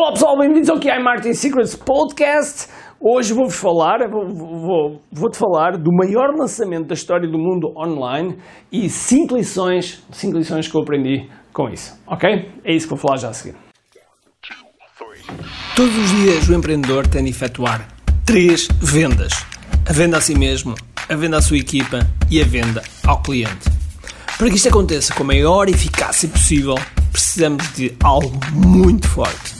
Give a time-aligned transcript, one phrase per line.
[0.00, 2.68] Olá pessoal, bem-vindos ao QI Marketing Secrets Podcast.
[2.98, 8.38] Hoje vou-vos falar, vou-te vou, vou falar do maior lançamento da história do mundo online
[8.72, 12.50] e 5 lições, cinco lições que eu aprendi com isso, ok?
[12.64, 13.58] É isso que vou falar já a seguir.
[15.76, 17.86] Todos os dias o empreendedor tem de efetuar
[18.24, 19.34] três vendas:
[19.86, 20.76] a venda a si mesmo,
[21.10, 21.98] a venda à sua equipa
[22.30, 23.68] e a venda ao cliente.
[24.38, 26.76] Para que isto aconteça com a maior eficácia possível,
[27.12, 29.59] precisamos de algo muito forte: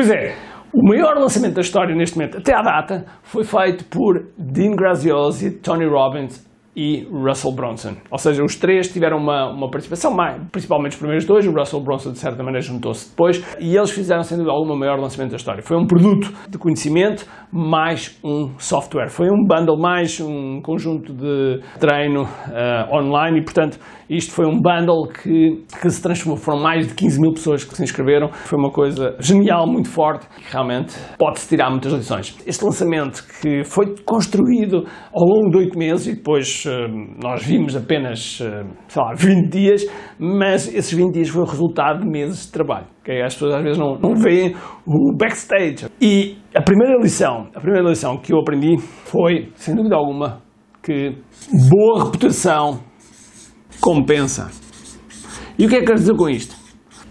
[0.00, 0.34] Pois é,
[0.72, 5.60] o maior lançamento da história neste momento, até à data, foi feito por Dean Graziosi,
[5.60, 6.42] Tony Robbins
[6.80, 7.96] e Russell Brunson.
[8.10, 11.82] Ou seja, os três tiveram uma, uma participação, mais, principalmente os primeiros dois, o Russell
[11.82, 15.32] Brunson de certa maneira juntou-se depois, e eles fizeram sem dúvida alguma o maior lançamento
[15.32, 15.62] da história.
[15.62, 19.10] Foi um produto de conhecimento mais um software.
[19.10, 24.58] Foi um bundle mais um conjunto de treino uh, online e, portanto, isto foi um
[24.58, 26.36] bundle que, que se transformou.
[26.36, 28.28] Foram mais de 15 mil pessoas que se inscreveram.
[28.32, 32.36] Foi uma coisa genial, muito forte, que realmente pode-se tirar muitas lições.
[32.46, 36.64] Este lançamento que foi construído ao longo de oito meses e depois
[37.22, 39.86] nós vimos apenas, uh, sei lá, 20 dias,
[40.18, 42.86] mas esses 20 dias foi o resultado de meses de trabalho.
[43.00, 43.22] Okay?
[43.22, 44.54] As pessoas às vezes não, não veem
[44.86, 45.86] o backstage.
[46.00, 50.42] E a primeira lição, a primeira lição que eu aprendi foi, sem dúvida alguma,
[50.82, 51.16] que
[51.68, 52.80] boa reputação
[53.80, 54.50] compensa.
[55.58, 56.56] E o que é que quero dizer com isto?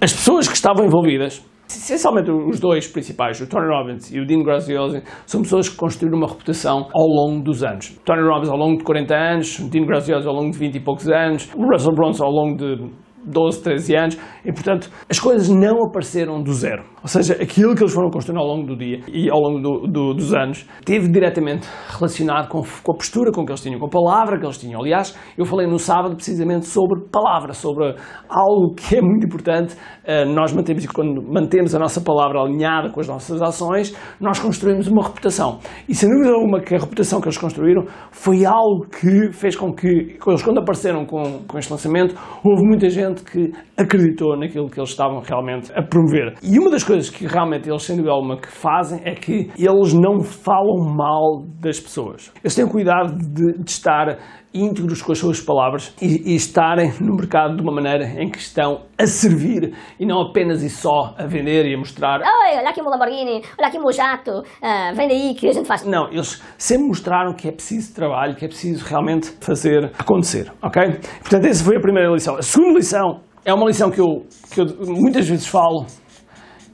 [0.00, 1.44] As pessoas que estavam envolvidas,
[1.78, 6.18] essencialmente os dois principais, o Tony Robbins e o Dean Graziosi, são pessoas que construíram
[6.18, 7.96] uma reputação ao longo dos anos.
[8.04, 11.08] Tony Robbins ao longo de 40 anos, Dean Graziosi ao longo de 20 e poucos
[11.08, 12.90] anos, o Russell Brunson ao longo de
[13.24, 16.84] 12, 13 anos, e portanto as coisas não apareceram do zero.
[17.02, 19.86] Ou seja, aquilo que eles foram construindo ao longo do dia e ao longo do,
[19.86, 23.86] do, dos anos teve diretamente relacionado com, com, a postura com que eles tinham, com
[23.86, 24.80] a palavra que eles tinham.
[24.80, 27.94] Aliás, eu falei no sábado precisamente sobre palavra, sobre
[28.28, 29.74] algo que é muito importante.
[30.04, 34.88] Uh, nós mantemos, quando mantemos a nossa palavra alinhada com as nossas ações, nós construímos
[34.88, 35.58] uma reputação.
[35.88, 39.72] E sem dúvida alguma que a reputação que eles construíram foi algo que fez com
[39.72, 42.14] que, eles quando apareceram com, com este lançamento,
[42.44, 46.34] houve muita gente que acreditou naquilo que eles estavam realmente a promover.
[46.42, 49.92] E uma das coisas que realmente eles, sem dúvida alguma, que fazem é que eles
[49.92, 52.32] não falam mal das pessoas.
[52.42, 54.18] Eles têm cuidado de, de estar
[54.54, 58.38] íntegros com as suas palavras e, e, estarem no mercado de uma maneira em que
[58.38, 62.20] estão a servir e não apenas e só a vender e a mostrar.
[62.20, 65.46] Oi, olha aqui o meu Lamborghini, olha aqui o meu jato, uh, vem daí que
[65.46, 65.84] a gente faz.
[65.84, 70.82] Não, eles sempre mostraram que é preciso trabalho, que é preciso realmente fazer acontecer, ok?
[71.20, 72.36] Portanto, essa foi a primeira lição.
[72.36, 75.84] A segunda lição é uma lição que eu, que eu muitas vezes falo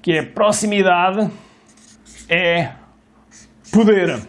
[0.04, 1.30] que é proximidade
[2.28, 2.72] é
[3.72, 4.20] poder.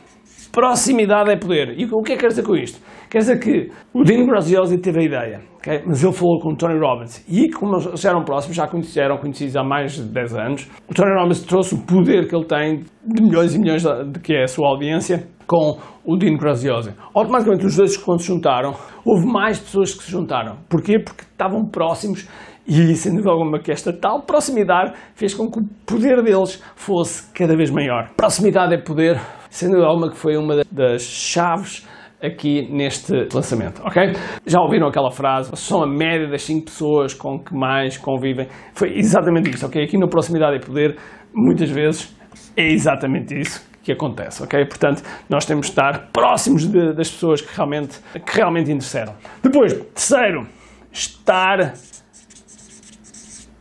[0.50, 1.78] Proximidade é poder.
[1.78, 2.80] E o que é que quer dizer com isto?
[3.10, 5.84] Quer dizer que o Dino Graziosi teve a ideia, okay?
[5.86, 9.58] mas ele falou com o Tony Robbins e como eles eram próximos, já conheceram, conhecidos
[9.58, 13.22] há mais de 10 anos, o Tony Robbins trouxe o poder que ele tem de
[13.22, 16.94] milhões e milhões de que é a sua audiência com o Dino Graziosi.
[17.14, 20.58] Automaticamente os dois quando se juntaram, houve mais pessoas que se juntaram.
[20.70, 21.00] Porquê?
[21.00, 22.28] Porque estavam próximos
[22.68, 27.32] e, sem dúvida alguma, que esta tal proximidade fez com que o poder deles fosse
[27.34, 28.10] cada vez maior.
[28.18, 31.88] Proximidade é poder, sem dúvida alguma, que foi uma das chaves
[32.22, 34.14] aqui neste lançamento, ok?
[34.46, 35.52] Já ouviram aquela frase?
[35.56, 38.48] São a média das 5 pessoas com que mais convivem.
[38.74, 39.84] Foi exatamente isso, ok?
[39.84, 40.98] Aqui no Proximidade é Poder,
[41.34, 42.16] muitas vezes
[42.58, 44.66] é exatamente isso que acontece, ok?
[44.66, 49.14] Portanto, nós temos de estar próximos de, das pessoas que realmente, que realmente interessam.
[49.44, 50.48] Depois, terceiro,
[50.92, 51.74] estar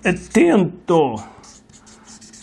[0.04, 1.33] atento.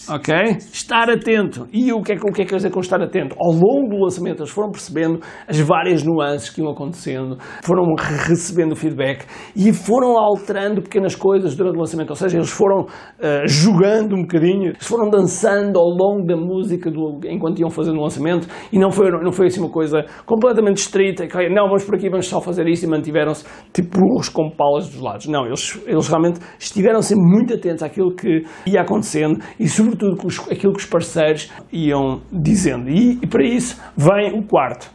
[0.10, 0.34] Ok?
[0.74, 1.68] Estar atento.
[1.72, 3.36] E o que, é, o que é que quer dizer com estar atento?
[3.40, 7.84] Ao longo do lançamento, eles foram percebendo as várias nuances que iam acontecendo, foram
[8.28, 9.26] recebendo feedback
[9.56, 12.10] e foram alterando pequenas coisas durante o lançamento.
[12.10, 16.90] Ou seja, eles foram uh, jogando um bocadinho, eles foram dançando ao longo da música
[16.90, 20.78] do, enquanto iam fazendo o lançamento e não foi, não foi assim uma coisa completamente
[20.78, 21.26] estrita.
[21.26, 21.50] Okay?
[21.50, 25.00] Não, vamos por aqui, vamos só fazer isto e mantiveram-se tipo burros com palas dos
[25.00, 25.28] lados.
[25.28, 30.18] Não, eles, eles realmente estiveram sempre muito atentos àquilo que ia acontecendo e, sobretudo, tudo
[30.50, 32.90] aquilo que os parceiros iam dizendo.
[32.90, 34.90] E, e para isso vem o quarto.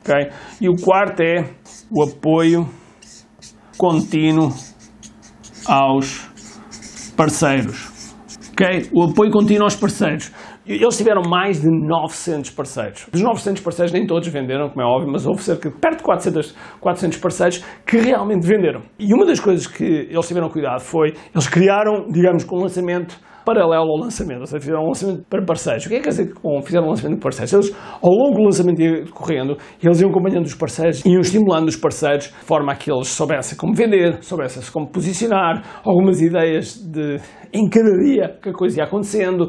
[0.00, 0.30] Okay?
[0.60, 1.50] E o quarto é
[1.90, 2.68] o apoio
[3.76, 4.52] contínuo
[5.66, 6.28] aos
[7.16, 8.14] parceiros.
[8.52, 8.88] Okay?
[8.92, 10.32] O apoio contínuo aos parceiros.
[10.64, 13.06] Eles tiveram mais de 900 parceiros.
[13.10, 16.04] Dos 900 parceiros, nem todos venderam, como é óbvio, mas houve cerca de perto de
[16.04, 18.82] 400, 400 parceiros que realmente venderam.
[18.96, 23.18] E uma das coisas que eles tiveram cuidado foi, eles criaram, digamos, com um lançamento
[23.44, 25.86] paralelo ao lançamento, ou seja, fizeram um lançamento para parceiros.
[25.86, 27.52] O que é que quer dizer com fizeram um lançamento de parceiros?
[27.52, 31.76] Eles, ao longo do lançamento ia correndo, eles iam acompanhando os parceiros, iam estimulando os
[31.76, 37.18] parceiros, de forma a que eles soubessem como vender, soubessem como posicionar, algumas ideias de
[37.52, 39.48] em cada dia que a coisa ia acontecendo.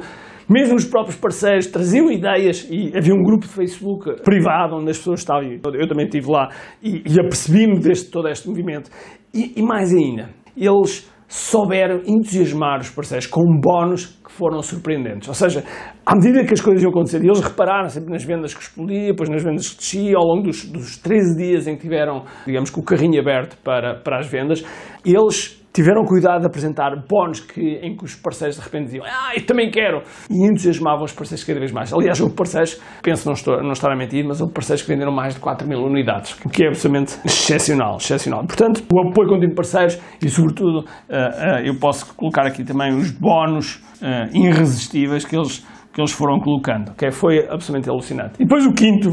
[0.49, 4.97] Mesmo os próprios parceiros traziam ideias e havia um grupo de Facebook privado onde as
[4.97, 6.49] pessoas estavam, eu também estive lá
[6.81, 8.89] e, e apercebi-me de todo este movimento.
[9.33, 15.27] E, e mais ainda, eles souberam entusiasmar os parceiros com bónus que foram surpreendentes.
[15.27, 15.63] Ou seja,
[16.05, 19.29] à medida que as coisas iam acontecer, eles repararam sempre nas vendas que explodia, depois
[19.29, 22.81] nas vendas que descia, ao longo dos, dos 13 dias em que tiveram, digamos, com
[22.81, 24.63] o carrinho aberto para, para as vendas,
[25.03, 29.31] eles tiveram cuidado de apresentar bónus que, em que os parceiros de repente diziam ah,
[29.35, 31.91] eu também quero, e entusiasmavam os parceiros cada vez mais.
[31.91, 35.11] Aliás, houve parceiros, penso não, estou, não estar a mentir, mas houve parceiros que venderam
[35.11, 38.45] mais de 4 mil unidades, o que é absolutamente excepcional, excepcional.
[38.45, 42.95] Portanto, o apoio contínuo de parceiros e, sobretudo, uh, uh, eu posso colocar aqui também
[42.95, 47.09] os bónus uh, irresistíveis que eles, que eles foram colocando, okay?
[47.09, 48.33] foi absolutamente alucinante.
[48.35, 49.09] E depois o quinto,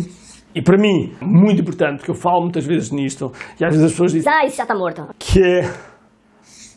[0.55, 3.93] e para mim, muito importante, porque eu falo muitas vezes nisto, e às vezes as
[3.93, 4.31] pessoas dizem...
[4.31, 5.09] Ah, isso já está morto.
[5.19, 5.89] Que é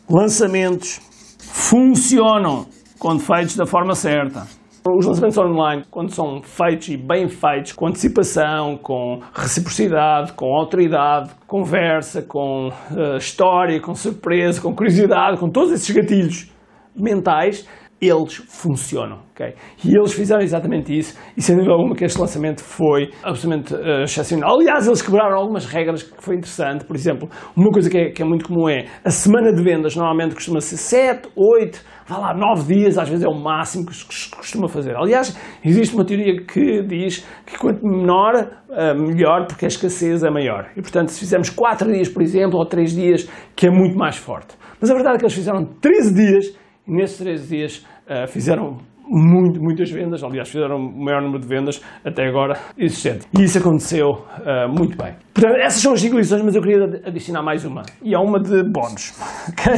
[0.08, 1.00] lançamentos
[1.38, 2.66] funcionam
[2.98, 4.46] quando feitos da forma certa.
[4.86, 11.30] Os lançamentos online, quando são feitos e bem feitos, com antecipação, com reciprocidade, com autoridade,
[11.46, 16.52] conversa, com uh, história, com surpresa, com curiosidade, com todos esses gatilhos
[16.94, 17.66] mentais,
[18.00, 19.54] eles funcionam, ok?
[19.84, 24.02] E eles fizeram exatamente isso e sem dúvida alguma que este lançamento foi absolutamente uh,
[24.02, 24.56] excepcional.
[24.56, 26.84] Aliás, eles quebraram algumas regras que foi interessante.
[26.84, 29.96] Por exemplo, uma coisa que é, que é muito comum é a semana de vendas
[29.96, 33.94] normalmente costuma ser 7, 8, vá lá, 9 dias, às vezes é o máximo que
[33.94, 34.96] se costuma fazer.
[34.96, 40.30] Aliás, existe uma teoria que diz que quanto menor, uh, melhor, porque a escassez é
[40.30, 40.70] maior.
[40.76, 44.16] E portanto, se fizermos 4 dias, por exemplo, ou 3 dias, que é muito mais
[44.16, 44.54] forte.
[44.80, 49.60] Mas a verdade é que eles fizeram 13 dias nesses 13 dias uh, fizeram muito,
[49.60, 53.26] muitas vendas, aliás, fizeram o maior número de vendas até agora existente.
[53.38, 55.14] E isso aconteceu uh, muito bem.
[55.32, 57.82] Portanto, essas são as 5 lições, mas eu queria adicionar mais uma.
[58.02, 59.12] E há uma de bónus,
[59.50, 59.74] ok?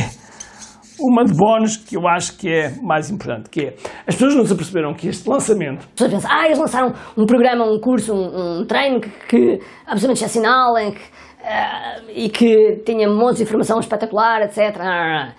[0.99, 3.75] Uma de bónus que eu acho que é mais importante, que é,
[4.07, 5.81] as pessoas não se aperceberam que este lançamento...
[5.81, 9.61] As pessoas pensam, ah, eles lançaram um programa, um curso, um, um treino que, que
[9.87, 15.35] absolutamente excepcional, em que, uh, e que tinha montes de informação espetacular, etc.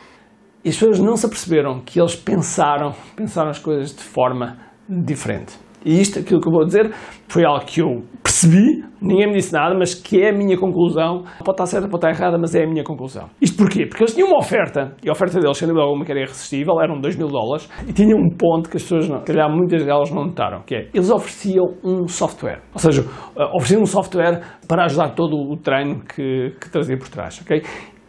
[0.67, 4.57] E as pessoas não se aperceberam que eles pensaram, pensaram as coisas de forma
[4.89, 5.57] diferente.
[5.85, 6.93] E isto, aquilo que eu vou dizer,
[7.29, 11.23] foi algo que eu percebi, ninguém me disse nada, mas que é a minha conclusão.
[11.39, 13.29] Pode estar certa, pode estar errada, mas é a minha conclusão.
[13.41, 13.85] Isto porquê?
[13.85, 16.99] Porque eles tinham uma oferta, e a oferta deles, sendo alguma que era irresistível, eram
[16.99, 20.25] 2 mil dólares, e tinham um ponto que as pessoas, não, calhar muitas delas não
[20.25, 22.59] notaram, que é, eles ofereciam um software.
[22.73, 23.05] Ou seja,
[23.53, 27.63] ofereciam um software para ajudar todo o treino que, que trazia por trás, ok?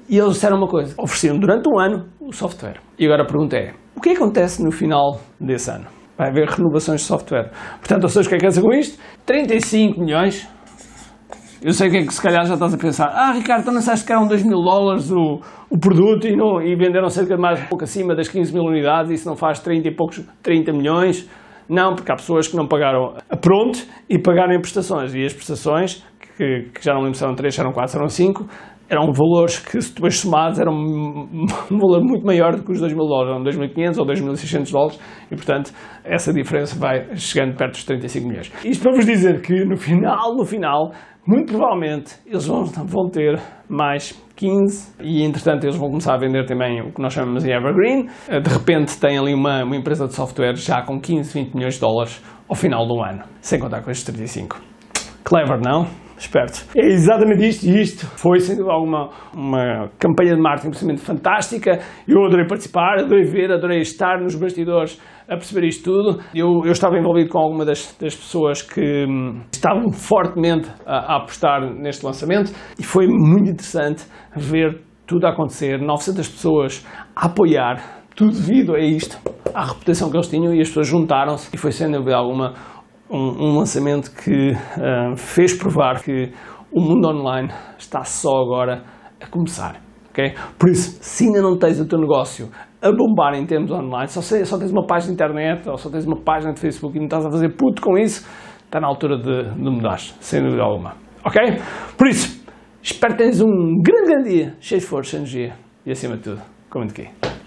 [0.08, 2.80] E eles disseram uma coisa: ofereciam durante um ano o software.
[2.98, 5.86] E agora a pergunta é: o que acontece no final desse ano?
[6.16, 7.50] Vai haver renovações de software.
[7.78, 8.98] Portanto, ou seja, o que é que é com isto?
[9.26, 10.48] 35 milhões.
[11.60, 13.82] Eu sei que é que se calhar já estás a pensar: ah, Ricardo, tu não
[13.82, 17.40] sabes que eram 2 mil dólares o, o produto e, não, e venderam cerca de
[17.40, 20.72] mais um pouco acima das 15 mil unidades isso não faz 30 e poucos 30
[20.72, 21.28] milhões.
[21.68, 25.14] Não, porque há pessoas que não pagaram a pronto e pagaram em prestações.
[25.14, 26.02] E as prestações,
[26.36, 28.48] que, que já não lembro se eram 3, se eram 4, se eram 5,
[28.88, 32.92] eram valores que, se depois somados, eram um, valor muito maior do que os 2
[32.94, 35.72] mil dólares, eram 2.500 ou 2.600 dólares, e portanto
[36.04, 38.52] essa diferença vai chegando perto dos 35 milhões.
[38.64, 40.92] Isto para vos dizer que no final, no final,
[41.26, 46.46] muito provavelmente eles vão, vão ter mais 15 e entretanto eles vão começar a vender
[46.46, 48.06] também o que nós chamamos de Evergreen.
[48.42, 51.80] De repente tem ali uma, uma empresa de software já com 15, 20 milhões de
[51.80, 54.58] dólares ao final do ano, sem contar com estes 35.
[55.22, 56.07] Clever, não?
[56.18, 56.64] Esperto.
[56.76, 61.78] É exatamente isto e isto foi, sem dúvida alguma, uma campanha de marketing absolutamente fantástica.
[62.06, 66.20] Eu adorei participar, adorei ver, adorei estar nos bastidores a perceber isto tudo.
[66.34, 71.16] Eu, eu estava envolvido com alguma das, das pessoas que hum, estavam fortemente a, a
[71.18, 78.02] apostar neste lançamento e foi muito interessante ver tudo a acontecer, 900 pessoas a apoiar,
[78.14, 79.16] tudo devido a isto,
[79.54, 82.52] à reputação que eles tinham e as pessoas juntaram-se e foi sem dúvida alguma
[83.10, 86.32] um, um lançamento que uh, fez provar que
[86.70, 87.48] o mundo online
[87.78, 88.84] está só agora
[89.20, 89.80] a começar.
[90.10, 90.34] Okay?
[90.58, 92.48] Por isso, se ainda não tens o teu negócio
[92.82, 96.06] a bombar em termos online, só, só tens uma página de internet ou só tens
[96.06, 98.28] uma página de Facebook e não estás a fazer puto com isso,
[98.64, 100.94] está na altura de, de mudar, sem dúvida alguma.
[101.24, 101.40] Ok?
[101.96, 102.44] Por isso,
[102.82, 106.42] espero que tenhas um grande, grande dia, cheio de força, energia e acima de tudo,
[106.70, 107.37] comente aqui.